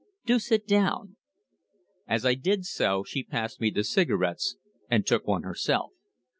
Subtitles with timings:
[0.25, 1.17] Do sit down."
[2.07, 4.55] As I did so she passed me the cigarettes,
[4.89, 5.91] and took one herself.